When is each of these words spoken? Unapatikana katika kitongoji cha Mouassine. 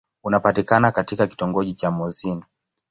Unapatikana 0.23 0.91
katika 0.91 1.27
kitongoji 1.27 1.73
cha 1.73 1.91
Mouassine. 1.91 2.43